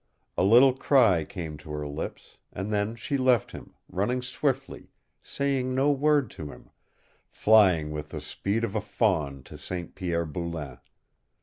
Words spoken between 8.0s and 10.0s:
the speed of a fawn to St.